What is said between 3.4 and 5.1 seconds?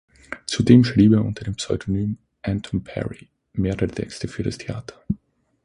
mehrere Texte für das Theater.